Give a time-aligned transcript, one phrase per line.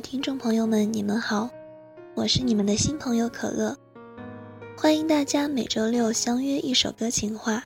[0.00, 1.50] 听众朋友们，你们好，
[2.14, 3.76] 我是你们的新朋友可乐，
[4.76, 7.64] 欢迎大家每周六相约一首歌情话。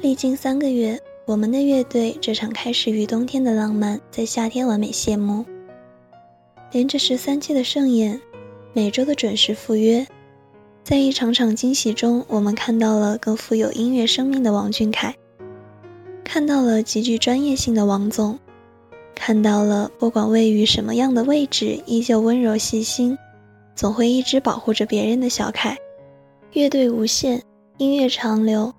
[0.00, 5.44] 历经三个月，我们的乐队这场开始于冬天的浪漫，在夏天完美谢幕。
[6.72, 8.20] 连着十三期的盛宴，
[8.72, 10.04] 每周的准时赴约，
[10.82, 15.14] 在一场场惊喜中，我们看到了更富有音乐生命的王俊凯，
[16.24, 18.36] 看到了极具专业性的王总。
[19.14, 23.16] 看到了，不管位于什么样的位置，依旧温柔细心，
[23.74, 25.76] 总会一直保护着别人的小凯。
[26.52, 27.40] 乐队无限，
[27.78, 28.74] 音乐长流。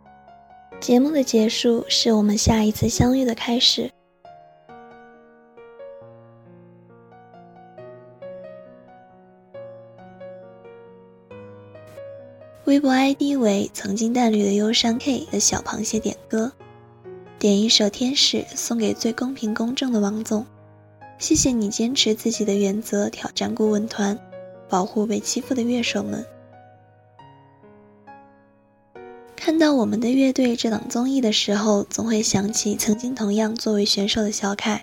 [0.79, 3.89] 节目的结束是我们下一次相遇的开始。
[12.65, 16.51] 微博 ID 为曾经淡绿的忧伤 K 的小螃蟹点歌。
[17.43, 20.45] 点一首《天使》送给最公平公正的王总，
[21.17, 24.17] 谢谢你坚持自己的原则，挑战顾问团，
[24.69, 26.25] 保护被欺负的乐手们。
[29.35, 34.81] 看到我们的乐队这档综艺的时候，总会想起曾经同样作为选手的小凯。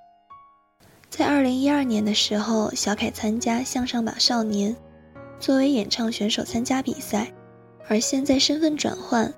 [1.09, 4.77] 在二零一二年的时候，小凯参加《向上吧少年》，
[5.39, 7.33] 作为演唱选手参加比赛，
[7.89, 9.33] 而现在身份转换。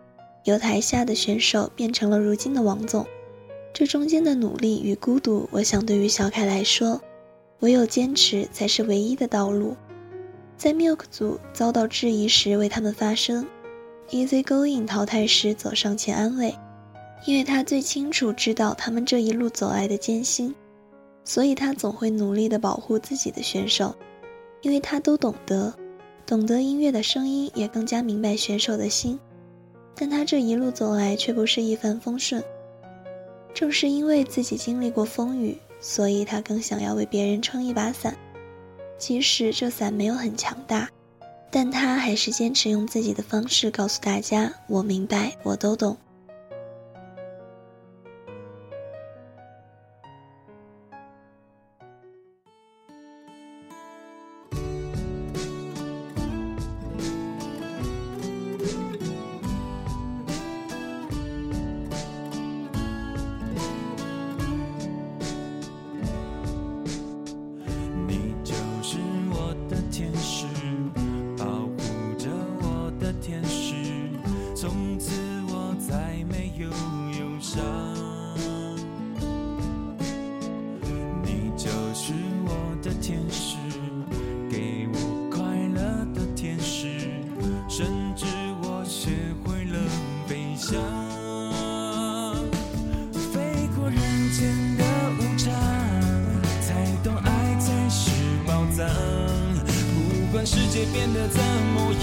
[0.44, 3.06] 由台下的选手变成了如今的王总，
[3.72, 7.00] 这中间的努力与孤独，我想对于小凯来说，
[7.60, 9.76] 唯有坚持才是唯一的道路。
[10.56, 13.46] 在 Milk 组遭到质疑时，为他们发声
[14.10, 16.54] ；Easy Going 淘汰时走上前安慰，
[17.24, 20.54] 因为他最清楚知道他们这一路走来的艰辛，
[21.24, 23.94] 所以他总会努力地保护自己的选手，
[24.60, 25.72] 因为他都懂得，
[26.26, 29.18] 懂得音乐的声音，也更加明白选手的心。
[29.94, 32.42] 但他这一路走来却不是一帆风顺。
[33.54, 38.16] 正是因为自己经历过风雨，所以他更想要为别人撑一把伞。
[38.98, 40.88] 即使这伞没有很强大，
[41.50, 45.96] 但他还是坚持用自己的方式告诉大家：“我明白，我都懂。”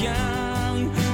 [0.04, 1.09] 样？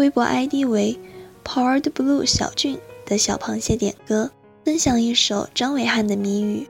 [0.00, 0.98] 微博 ID 为
[1.44, 4.30] Powered Blue 小俊的小螃蟹点歌，
[4.64, 6.60] 分享一首张伟汉的《谜语》。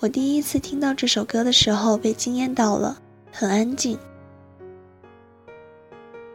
[0.00, 3.96] 我第一次听到这首歌的时候被惊艳到了，很安静。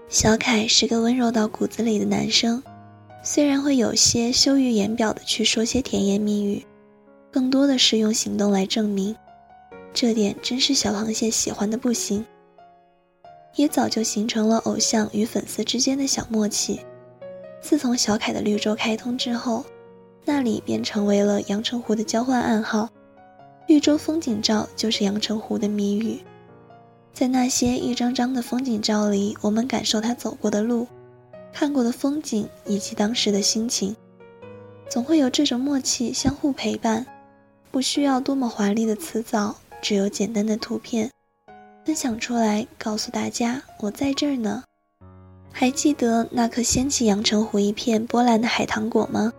[0.07, 2.63] 小凯是个温柔到骨子里的男生，
[3.21, 6.65] 虽然会有些羞于言表的去说些甜言蜜语，
[7.29, 9.13] 更多的是用行动来证明。
[9.93, 12.25] 这点真是小螃蟹喜欢的不行。
[13.55, 16.79] 也早就形成了偶像与粉丝之间的小默契。
[17.61, 19.65] 自从小凯的绿洲开通之后，
[20.25, 22.89] 那里便成为了阳澄湖的交换暗号。
[23.67, 26.19] 绿洲风景照就是阳澄湖的谜语。
[27.13, 30.87] 在那些一张张的风景照里，我们感受他走过的路、
[31.53, 33.95] 看过的风景以及当时的心情。
[34.89, 37.05] 总会有这种默契相互陪伴，
[37.69, 41.09] 不需要多么华丽的辞藻，只有简单的图片。
[41.83, 44.63] 分享出来，告诉大家我在这儿呢。
[45.51, 49.33] 还记得那颗掀起阳澄湖一片波澜的海棠果吗？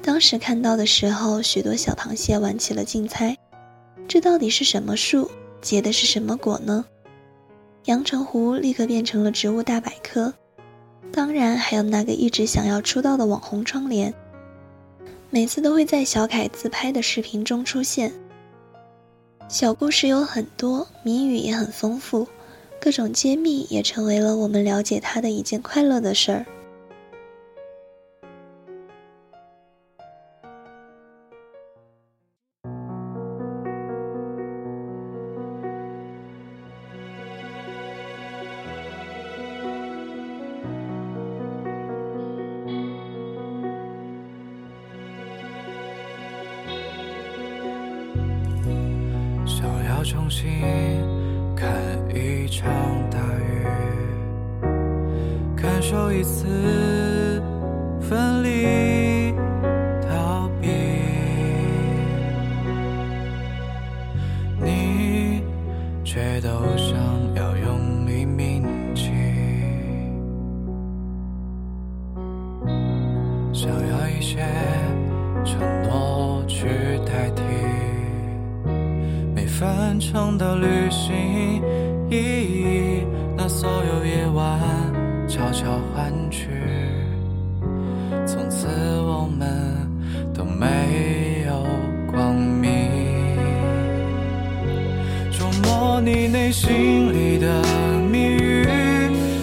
[0.00, 3.36] 当时看到的时候，许多小螃蟹玩起了竞猜，
[4.06, 5.30] 这到底是什么树，
[5.60, 6.84] 结的是什么果呢？
[7.86, 10.32] 阳澄湖立刻变成了植物大百科，
[11.12, 14.14] 当然还有那个一直想要出道的网红窗帘，
[15.30, 18.12] 每次都会在小凯自拍的视频中出现。
[19.50, 22.28] 小故事有很多，谜语也很丰富，
[22.80, 26.46] 各种揭秘也成为了我们了解他的一件快乐的事儿。
[50.30, 50.48] 心
[51.56, 51.68] 看
[52.14, 52.70] 一场
[53.10, 53.66] 大雨，
[55.56, 56.46] 感受一次
[80.00, 81.62] 翻成的旅行
[82.08, 84.58] 意义，那所有夜晚
[85.28, 86.48] 悄悄换去，
[88.26, 88.66] 从此
[89.02, 89.86] 我们
[90.32, 91.66] 都没有
[92.10, 92.70] 光明。
[95.30, 97.62] 琢磨你内心里的
[98.10, 98.64] 谜语，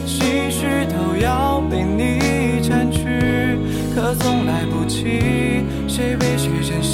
[0.07, 3.05] 心绪都要被你占据，
[3.93, 5.21] 可总来不及，
[5.87, 6.86] 谁被谁珍惜？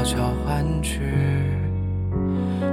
[0.00, 0.16] 悄悄
[0.46, 0.98] 换去，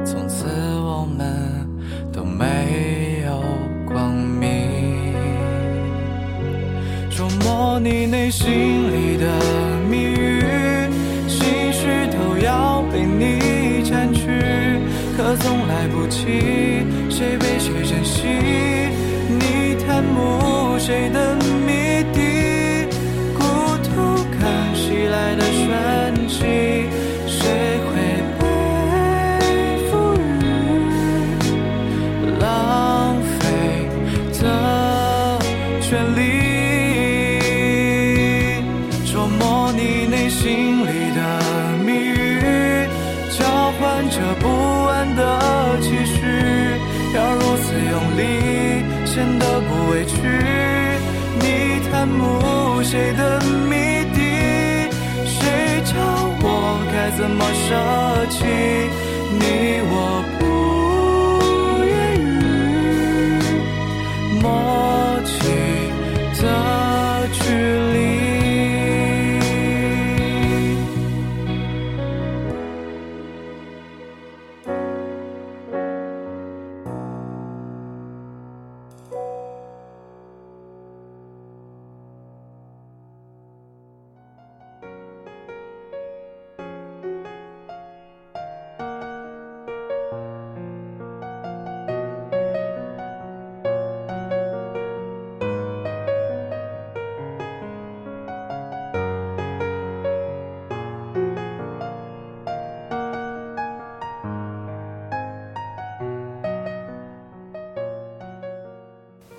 [0.05, 0.45] 从此
[0.79, 1.67] 我们
[2.13, 3.43] 都没有
[3.85, 4.49] 光明。
[7.11, 9.27] 琢磨你内心里的
[9.89, 10.41] 谜语，
[11.27, 14.25] 心绪都要被你占据，
[15.17, 16.23] 可总来不及，
[17.09, 18.25] 谁被谁珍惜？
[19.27, 21.35] 你贪慕谁的
[40.47, 41.19] 心里的
[41.85, 42.39] 谜语，
[43.37, 46.21] 交换着不安的期许，
[47.13, 48.21] 要如此用力，
[49.05, 50.15] 显得不委屈。
[51.41, 54.89] 你贪慕谁的谜底？
[55.25, 55.91] 谁教
[56.39, 58.45] 我该怎么舍弃？
[59.33, 60.23] 你我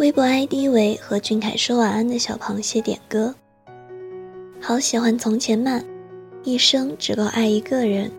[0.09, 3.35] 微博 ID 为和俊凯说晚安的小螃蟹点歌。
[4.59, 5.85] 好喜欢从前慢，
[6.43, 8.11] 一生只够爱一个人。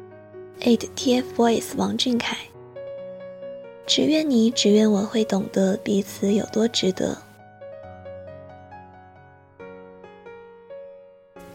[0.62, 2.38] eight TFBOYS 王俊凯。
[3.88, 7.17] 只愿你，只愿我会懂得彼此有多值得。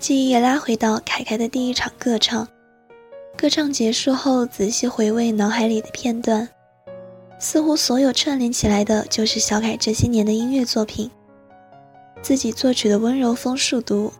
[0.00, 2.48] 记忆也拉回到凯凯的第一场歌唱，
[3.36, 6.48] 歌唱结束后，仔细回味脑海里的片段。
[7.38, 11.10] 似乎所有串联起来的，就是小凯这些年的音乐作品。
[12.22, 14.10] 自己作曲的《温柔风树读》，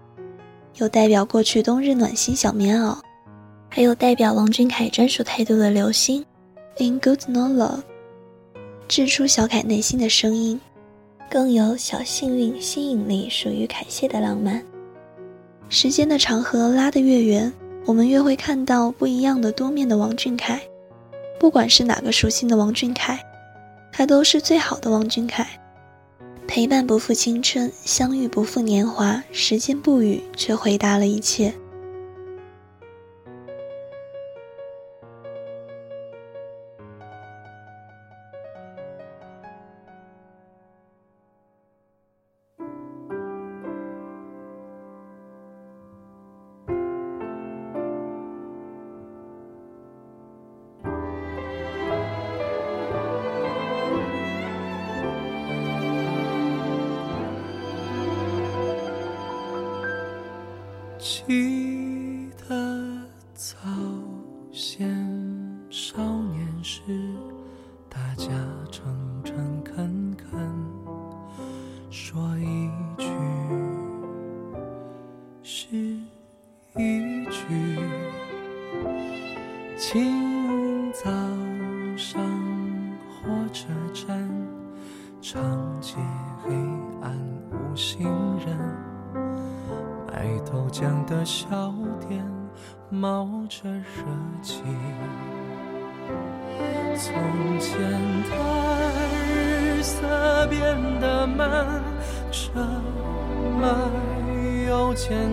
[0.77, 2.99] 有代表过去冬日暖心小棉袄，
[3.71, 6.23] 还有代表王俊凯专属态度的《流星》
[6.85, 7.83] ，In Good No Love，
[8.87, 10.61] 掷出小凯内心的声音，
[11.31, 14.63] 更有小幸运吸引力，属于凯谢的浪漫。
[15.71, 17.51] 时间的长河拉得越远，
[17.87, 20.61] 我们越会看到不一样的多面的王俊凯。
[21.45, 23.23] 不管是哪个属性的王俊凯，
[23.93, 25.47] 他都是最好的王俊凯。
[26.49, 31.53] 陪伴不负青春，相遇不负年华，时间不语，却回答了一切。
[63.35, 63.59] 早
[64.53, 65.04] 先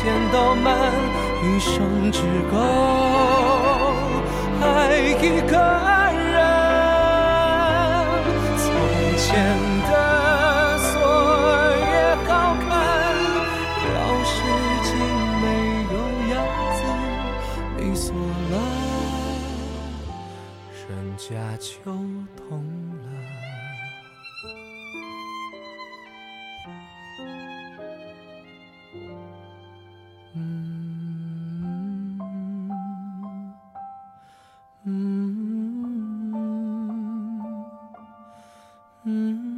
[0.00, 0.90] 邮件都慢，
[1.42, 2.56] 一生只够
[4.62, 5.56] 爱一个
[6.32, 6.36] 人。
[8.56, 8.64] 从
[9.18, 9.28] 前
[9.90, 9.92] 的
[10.78, 10.88] 锁
[11.76, 11.84] 也
[12.26, 12.28] 好
[12.66, 12.68] 看，
[13.84, 13.88] 钥
[14.24, 14.28] 匙
[14.84, 14.88] 竟
[15.42, 15.44] 没
[15.92, 15.94] 有
[16.34, 16.34] 样
[16.76, 16.80] 子，
[17.76, 18.08] 你锁
[18.50, 18.54] 了。
[20.88, 21.28] 人家
[21.60, 21.68] 就
[39.04, 39.49] 嗯。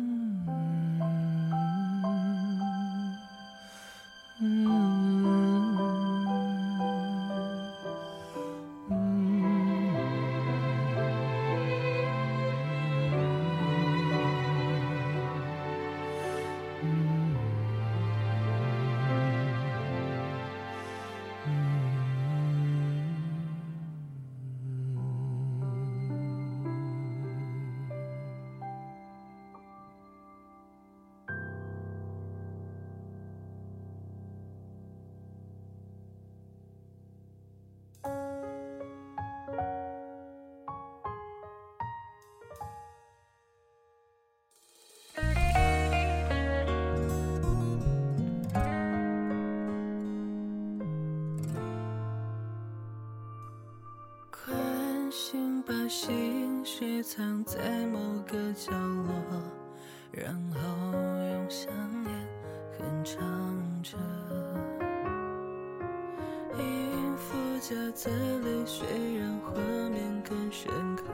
[67.72, 68.10] 符夹杂
[68.44, 68.86] 泪水，
[69.18, 69.54] 让画
[69.88, 71.04] 面更深刻，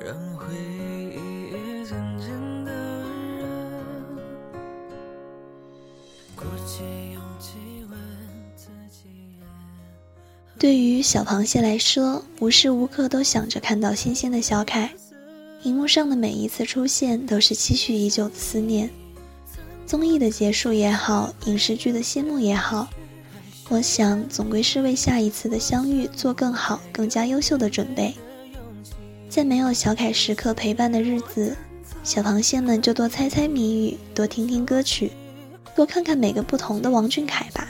[0.00, 2.70] 让回忆也渐渐的
[3.02, 3.04] 温
[3.38, 3.42] 热。
[6.36, 7.56] 鼓起勇气
[7.90, 7.98] 问
[8.54, 9.08] 自己。
[10.56, 14.94] 对于小螃蟹来说，无时无刻都想着看到新鲜的小凯，
[15.64, 18.88] 荧幕上的每一次出现都是期许已久的思念。
[19.86, 22.88] 综艺的结束也好，影视剧的谢幕也好，
[23.68, 28.14] 我想总归是为下一次的相遇做更好、更加优秀的准备。
[29.28, 31.54] 在没有小凯时刻陪伴的日子，
[32.02, 35.12] 小螃蟹们就多猜猜谜语，多听听歌曲，
[35.76, 37.68] 多看看每个不同的王俊凯吧。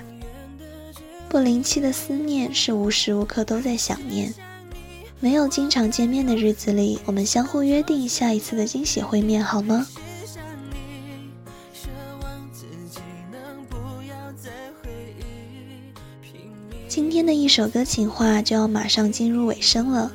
[1.28, 4.32] 不灵期的思念是无时无刻都在想念。
[5.20, 9.84] 没有经常见面的日子里，我们相互约定下一次的惊喜会面，好吗？
[16.98, 20.11] 今天的一首歌情话就要马上进入尾声了。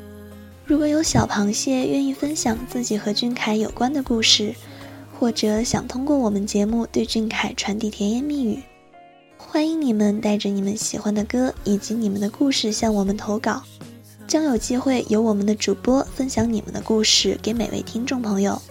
[0.65, 4.53] 如果有小螃蟹愿意分享自己和俊凯有关的故事，
[5.17, 8.61] 或者想通过我们节目对俊凯传递甜言蜜语，
[9.37, 13.63] 欢迎你们带着你们喜欢的歌以及你们的故事向我们投稿，
[14.27, 18.61] 将有机会由我们的主播分享你们的故事给每位听众朋友，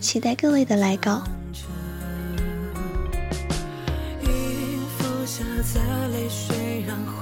[0.00, 1.22] 期待各位的来稿。
[4.22, 7.21] 音符夹杂泪水，让画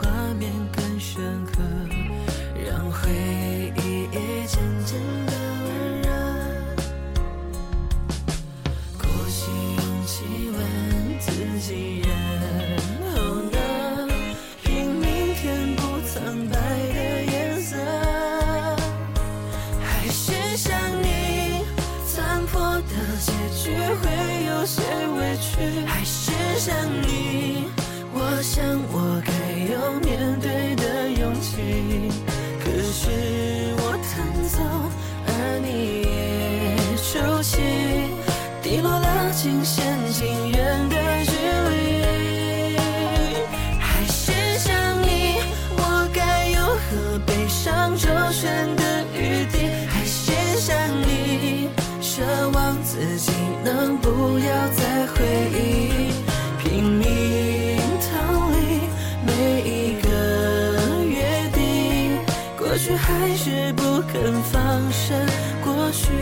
[53.00, 53.32] 自己
[53.64, 56.12] 能不要再回忆，
[56.58, 58.82] 拼命逃离
[59.24, 59.32] 每
[59.62, 62.18] 一个约定，
[62.58, 64.60] 过去还是不肯放
[64.92, 65.18] 生
[65.64, 66.12] 过去，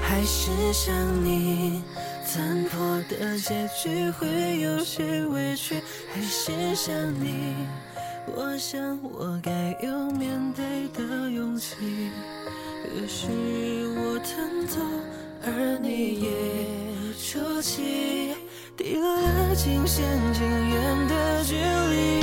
[0.00, 1.82] 还是想你。
[2.24, 5.82] 残破的结局会有些委屈，
[6.14, 7.56] 还是想你。
[8.36, 9.50] 我想我该
[9.82, 11.74] 有面对的勇气，
[12.88, 13.26] 可是
[13.96, 14.80] 我弹走，
[15.44, 16.26] 而你也
[17.22, 18.34] 出奇，
[18.78, 22.22] 滴落了尽线尽远的距离。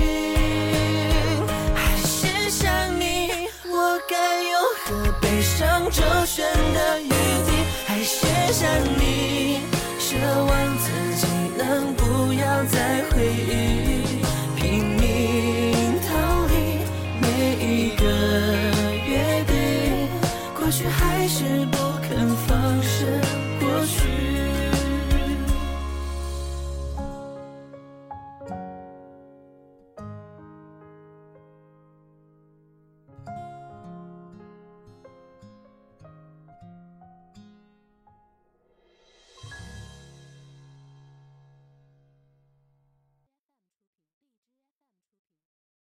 [1.76, 3.30] 还是想你，
[3.66, 6.44] 我该有何悲伤周旋